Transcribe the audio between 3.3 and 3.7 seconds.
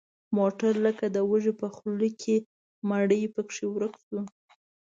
پکې